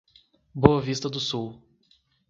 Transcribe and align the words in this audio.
Boa 0.55 0.81
Vista 0.81 1.07
do 1.11 1.19
Sul 1.19 1.61